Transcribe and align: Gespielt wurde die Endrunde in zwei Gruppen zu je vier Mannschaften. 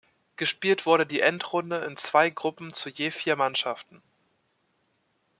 Gespielt 0.35 0.87
wurde 0.87 1.05
die 1.05 1.19
Endrunde 1.21 1.85
in 1.85 1.95
zwei 1.95 2.31
Gruppen 2.31 2.73
zu 2.73 2.89
je 2.89 3.11
vier 3.11 3.35
Mannschaften. 3.35 4.01